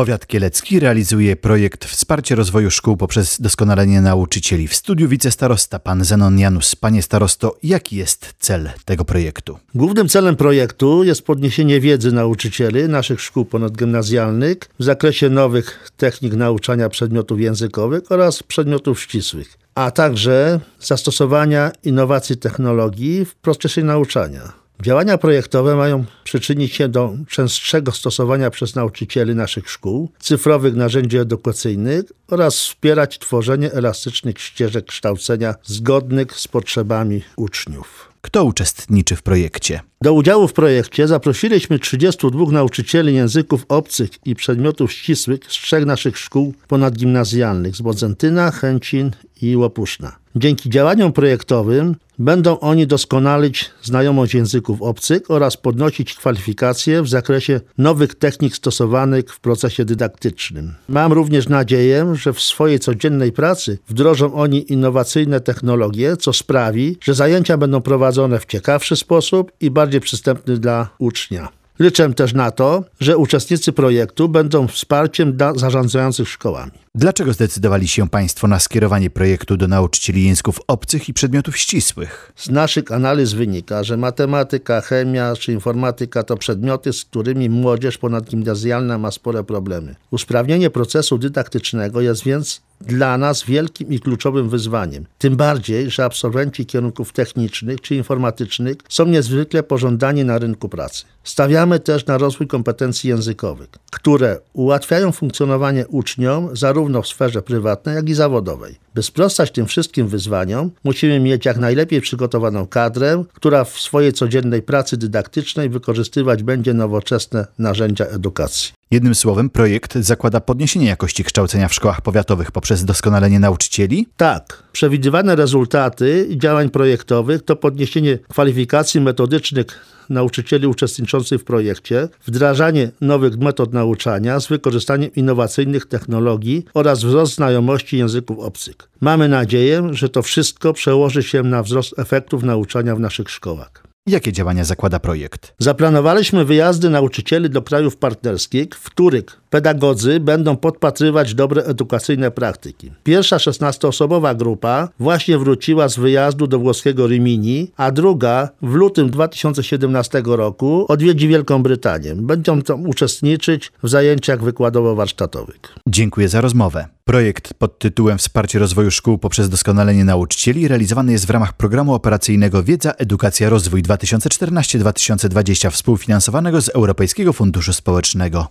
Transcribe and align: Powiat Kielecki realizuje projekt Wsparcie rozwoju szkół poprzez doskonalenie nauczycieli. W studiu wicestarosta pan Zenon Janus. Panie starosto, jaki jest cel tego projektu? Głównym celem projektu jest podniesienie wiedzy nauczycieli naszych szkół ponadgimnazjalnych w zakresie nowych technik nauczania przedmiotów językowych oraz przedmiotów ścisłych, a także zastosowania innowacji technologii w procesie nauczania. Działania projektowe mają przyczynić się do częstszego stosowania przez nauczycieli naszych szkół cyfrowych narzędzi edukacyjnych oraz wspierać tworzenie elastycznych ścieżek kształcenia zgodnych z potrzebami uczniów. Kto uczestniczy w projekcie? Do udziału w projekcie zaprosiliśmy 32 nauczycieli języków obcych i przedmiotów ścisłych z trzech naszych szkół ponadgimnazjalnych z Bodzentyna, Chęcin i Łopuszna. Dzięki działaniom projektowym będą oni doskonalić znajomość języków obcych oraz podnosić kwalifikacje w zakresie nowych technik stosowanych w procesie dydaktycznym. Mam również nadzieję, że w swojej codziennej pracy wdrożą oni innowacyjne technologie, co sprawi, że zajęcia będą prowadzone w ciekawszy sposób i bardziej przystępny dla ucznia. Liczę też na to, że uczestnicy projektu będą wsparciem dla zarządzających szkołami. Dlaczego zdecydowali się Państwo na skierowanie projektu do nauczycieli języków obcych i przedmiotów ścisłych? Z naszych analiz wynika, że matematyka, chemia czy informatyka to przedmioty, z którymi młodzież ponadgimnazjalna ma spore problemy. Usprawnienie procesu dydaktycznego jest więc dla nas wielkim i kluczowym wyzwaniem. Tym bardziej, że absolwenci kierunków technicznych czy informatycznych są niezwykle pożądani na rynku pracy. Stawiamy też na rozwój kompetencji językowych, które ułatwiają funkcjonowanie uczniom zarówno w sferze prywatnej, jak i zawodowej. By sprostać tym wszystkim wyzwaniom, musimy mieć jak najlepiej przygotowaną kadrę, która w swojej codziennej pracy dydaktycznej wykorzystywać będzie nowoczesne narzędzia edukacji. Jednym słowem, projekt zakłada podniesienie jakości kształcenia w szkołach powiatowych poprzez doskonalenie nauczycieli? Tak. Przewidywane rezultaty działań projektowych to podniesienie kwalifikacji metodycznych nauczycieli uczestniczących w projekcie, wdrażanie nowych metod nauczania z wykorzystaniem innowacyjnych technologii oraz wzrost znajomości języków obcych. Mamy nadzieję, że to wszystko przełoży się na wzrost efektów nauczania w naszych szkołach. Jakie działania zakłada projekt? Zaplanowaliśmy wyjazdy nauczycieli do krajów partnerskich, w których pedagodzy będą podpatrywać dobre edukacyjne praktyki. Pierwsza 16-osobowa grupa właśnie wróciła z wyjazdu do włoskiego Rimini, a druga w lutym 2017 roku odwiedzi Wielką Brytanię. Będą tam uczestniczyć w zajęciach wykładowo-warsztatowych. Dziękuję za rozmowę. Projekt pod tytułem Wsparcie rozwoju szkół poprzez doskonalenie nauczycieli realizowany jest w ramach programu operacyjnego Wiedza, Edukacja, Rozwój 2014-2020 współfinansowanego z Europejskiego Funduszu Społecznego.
Powiat 0.00 0.26
Kielecki 0.26 0.80
realizuje 0.80 1.36
projekt 1.36 1.84
Wsparcie 1.84 2.34
rozwoju 2.34 2.70
szkół 2.70 2.96
poprzez 2.96 3.40
doskonalenie 3.40 4.00
nauczycieli. 4.00 4.68
W 4.68 4.74
studiu 4.74 5.08
wicestarosta 5.08 5.78
pan 5.78 6.04
Zenon 6.04 6.38
Janus. 6.38 6.76
Panie 6.76 7.02
starosto, 7.02 7.58
jaki 7.62 7.96
jest 7.96 8.34
cel 8.38 8.70
tego 8.84 9.04
projektu? 9.04 9.58
Głównym 9.74 10.08
celem 10.08 10.36
projektu 10.36 11.04
jest 11.04 11.22
podniesienie 11.22 11.80
wiedzy 11.80 12.12
nauczycieli 12.12 12.88
naszych 12.88 13.20
szkół 13.20 13.44
ponadgimnazjalnych 13.44 14.58
w 14.78 14.84
zakresie 14.84 15.30
nowych 15.30 15.90
technik 15.96 16.34
nauczania 16.34 16.88
przedmiotów 16.88 17.40
językowych 17.40 18.12
oraz 18.12 18.42
przedmiotów 18.42 19.00
ścisłych, 19.00 19.58
a 19.74 19.90
także 19.90 20.60
zastosowania 20.80 21.72
innowacji 21.84 22.36
technologii 22.36 23.24
w 23.24 23.34
procesie 23.34 23.84
nauczania. 23.84 24.59
Działania 24.82 25.18
projektowe 25.18 25.76
mają 25.76 26.04
przyczynić 26.24 26.74
się 26.74 26.88
do 26.88 27.12
częstszego 27.28 27.92
stosowania 27.92 28.50
przez 28.50 28.74
nauczycieli 28.74 29.34
naszych 29.34 29.70
szkół 29.70 30.10
cyfrowych 30.18 30.74
narzędzi 30.74 31.16
edukacyjnych 31.18 32.04
oraz 32.28 32.54
wspierać 32.56 33.18
tworzenie 33.18 33.72
elastycznych 33.72 34.40
ścieżek 34.40 34.84
kształcenia 34.86 35.54
zgodnych 35.64 36.40
z 36.40 36.48
potrzebami 36.48 37.22
uczniów. 37.36 38.09
Kto 38.20 38.44
uczestniczy 38.44 39.16
w 39.16 39.22
projekcie? 39.22 39.80
Do 40.02 40.12
udziału 40.12 40.48
w 40.48 40.52
projekcie 40.52 41.08
zaprosiliśmy 41.08 41.78
32 41.78 42.52
nauczycieli 42.52 43.14
języków 43.14 43.64
obcych 43.68 44.10
i 44.26 44.34
przedmiotów 44.34 44.92
ścisłych 44.92 45.40
z 45.44 45.48
trzech 45.48 45.86
naszych 45.86 46.18
szkół 46.18 46.54
ponadgimnazjalnych 46.68 47.76
z 47.76 47.80
Bodzentyna, 47.80 48.50
Chęcin 48.50 49.10
i 49.42 49.56
Łopuszna. 49.56 50.16
Dzięki 50.36 50.70
działaniom 50.70 51.12
projektowym 51.12 51.96
będą 52.18 52.60
oni 52.60 52.86
doskonalić 52.86 53.70
znajomość 53.82 54.34
języków 54.34 54.82
obcych 54.82 55.30
oraz 55.30 55.56
podnosić 55.56 56.14
kwalifikacje 56.14 57.02
w 57.02 57.08
zakresie 57.08 57.60
nowych 57.78 58.14
technik 58.14 58.56
stosowanych 58.56 59.24
w 59.28 59.40
procesie 59.40 59.84
dydaktycznym. 59.84 60.74
Mam 60.88 61.12
również 61.12 61.48
nadzieję, 61.48 62.14
że 62.14 62.32
w 62.32 62.40
swojej 62.40 62.78
codziennej 62.78 63.32
pracy 63.32 63.78
wdrożą 63.88 64.34
oni 64.34 64.72
innowacyjne 64.72 65.40
technologie, 65.40 66.16
co 66.16 66.32
sprawi, 66.32 66.96
że 67.02 67.14
zajęcia 67.14 67.56
będą 67.56 67.80
prowadzone 67.80 68.09
w 68.40 68.46
ciekawszy 68.46 68.96
sposób 68.96 69.52
i 69.60 69.70
bardziej 69.70 70.00
przystępny 70.00 70.58
dla 70.58 70.88
ucznia. 70.98 71.48
Liczę 71.80 72.14
też 72.14 72.34
na 72.34 72.50
to, 72.50 72.84
że 73.00 73.16
uczestnicy 73.16 73.72
projektu 73.72 74.28
będą 74.28 74.68
wsparciem 74.68 75.36
dla 75.36 75.54
zarządzających 75.54 76.28
szkołami. 76.28 76.72
Dlaczego 76.94 77.32
zdecydowali 77.32 77.88
się 77.88 78.08
Państwo 78.08 78.48
na 78.48 78.58
skierowanie 78.58 79.10
projektu 79.10 79.56
do 79.56 79.68
nauczycieli 79.68 80.24
języków 80.24 80.60
obcych 80.66 81.08
i 81.08 81.14
przedmiotów 81.14 81.56
ścisłych? 81.56 82.32
Z 82.36 82.50
naszych 82.50 82.92
analiz 82.92 83.32
wynika, 83.32 83.84
że 83.84 83.96
matematyka, 83.96 84.80
chemia 84.80 85.36
czy 85.36 85.52
informatyka 85.52 86.22
to 86.22 86.36
przedmioty, 86.36 86.92
z 86.92 87.04
którymi 87.04 87.50
młodzież 87.50 87.98
ponadgimnazjalna 87.98 88.98
ma 88.98 89.10
spore 89.10 89.44
problemy. 89.44 89.94
Usprawnienie 90.10 90.70
procesu 90.70 91.18
dydaktycznego 91.18 92.00
jest 92.00 92.24
więc 92.24 92.62
dla 92.80 93.18
nas 93.18 93.44
wielkim 93.44 93.92
i 93.92 94.00
kluczowym 94.00 94.48
wyzwaniem. 94.48 95.06
Tym 95.18 95.36
bardziej, 95.36 95.90
że 95.90 96.04
absolwenci 96.04 96.66
kierunków 96.66 97.12
technicznych 97.12 97.80
czy 97.80 97.94
informatycznych 97.94 98.76
są 98.88 99.06
niezwykle 99.06 99.62
pożądani 99.62 100.24
na 100.24 100.38
rynku 100.38 100.68
pracy. 100.68 101.04
Stawiamy 101.24 101.80
też 101.80 102.06
na 102.06 102.18
rozwój 102.18 102.46
kompetencji 102.46 103.10
językowych, 103.10 103.68
które 103.90 104.38
ułatwiają 104.52 105.12
funkcjonowanie 105.12 105.86
uczniom 105.88 106.56
zarówno 106.56 107.02
w 107.02 107.08
sferze 107.08 107.42
prywatnej, 107.42 107.94
jak 107.94 108.08
i 108.08 108.14
zawodowej. 108.14 108.74
By 108.94 109.02
sprostać 109.02 109.50
tym 109.50 109.66
wszystkim 109.66 110.08
wyzwaniom, 110.08 110.70
musimy 110.84 111.20
mieć 111.20 111.44
jak 111.44 111.56
najlepiej 111.56 112.00
przygotowaną 112.00 112.66
kadrę, 112.66 113.24
która 113.32 113.64
w 113.64 113.80
swojej 113.80 114.12
codziennej 114.12 114.62
pracy 114.62 114.96
dydaktycznej 114.96 115.68
wykorzystywać 115.68 116.42
będzie 116.42 116.74
nowoczesne 116.74 117.46
narzędzia 117.58 118.04
edukacji. 118.04 118.79
Jednym 118.92 119.14
słowem, 119.14 119.50
projekt 119.50 119.94
zakłada 119.98 120.40
podniesienie 120.40 120.86
jakości 120.86 121.24
kształcenia 121.24 121.68
w 121.68 121.74
szkołach 121.74 122.00
powiatowych 122.00 122.52
poprzez 122.52 122.84
doskonalenie 122.84 123.40
nauczycieli? 123.40 124.08
Tak. 124.16 124.62
Przewidywane 124.72 125.36
rezultaty 125.36 126.28
działań 126.36 126.70
projektowych 126.70 127.42
to 127.42 127.56
podniesienie 127.56 128.18
kwalifikacji 128.18 129.00
metodycznych 129.00 129.66
nauczycieli 130.08 130.66
uczestniczących 130.66 131.40
w 131.40 131.44
projekcie, 131.44 132.08
wdrażanie 132.26 132.90
nowych 133.00 133.38
metod 133.38 133.72
nauczania 133.72 134.40
z 134.40 134.46
wykorzystaniem 134.46 135.10
innowacyjnych 135.14 135.86
technologii 135.86 136.64
oraz 136.74 137.04
wzrost 137.04 137.34
znajomości 137.34 137.98
języków 137.98 138.38
obcych. 138.38 138.76
Mamy 139.00 139.28
nadzieję, 139.28 139.88
że 139.90 140.08
to 140.08 140.22
wszystko 140.22 140.72
przełoży 140.72 141.22
się 141.22 141.42
na 141.42 141.62
wzrost 141.62 141.98
efektów 141.98 142.42
nauczania 142.42 142.96
w 142.96 143.00
naszych 143.00 143.30
szkołach. 143.30 143.89
Jakie 144.06 144.32
działania 144.32 144.64
zakłada 144.64 145.00
projekt? 145.00 145.54
Zaplanowaliśmy 145.58 146.44
wyjazdy 146.44 146.90
nauczycieli 146.90 147.50
do 147.50 147.62
krajów 147.62 147.96
partnerskich, 147.96 148.68
w 148.74 148.90
których 148.90 149.39
pedagodzy 149.50 150.20
będą 150.20 150.56
podpatrywać 150.56 151.34
dobre 151.34 151.64
edukacyjne 151.64 152.30
praktyki. 152.30 152.92
Pierwsza 153.04 153.36
16-osobowa 153.36 154.36
grupa 154.36 154.88
właśnie 154.98 155.38
wróciła 155.38 155.88
z 155.88 155.96
wyjazdu 155.96 156.46
do 156.46 156.58
włoskiego 156.58 157.06
Rimini, 157.06 157.70
a 157.76 157.90
druga 157.90 158.48
w 158.62 158.74
lutym 158.74 159.10
2017 159.10 160.22
roku 160.24 160.84
odwiedzi 160.88 161.28
Wielką 161.28 161.62
Brytanię. 161.62 162.14
Będą 162.14 162.62
tam 162.62 162.86
uczestniczyć 162.86 163.72
w 163.82 163.88
zajęciach 163.88 164.40
wykładowo-warsztatowych. 164.42 165.60
Dziękuję 165.86 166.28
za 166.28 166.40
rozmowę. 166.40 166.86
Projekt 167.04 167.54
pod 167.54 167.78
tytułem 167.78 168.18
Wsparcie 168.18 168.58
rozwoju 168.58 168.90
szkół 168.90 169.18
poprzez 169.18 169.48
doskonalenie 169.48 170.04
nauczycieli 170.04 170.68
realizowany 170.68 171.12
jest 171.12 171.26
w 171.26 171.30
ramach 171.30 171.52
programu 171.52 171.94
operacyjnego 171.94 172.62
Wiedza, 172.62 172.92
Edukacja, 172.92 173.48
Rozwój 173.48 173.82
2014-2020 173.82 175.70
współfinansowanego 175.70 176.60
z 176.60 176.68
Europejskiego 176.68 177.32
Funduszu 177.32 177.72
Społecznego. 177.72 178.46